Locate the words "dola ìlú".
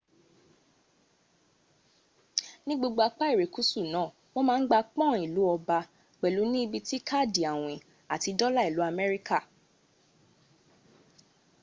8.39-8.81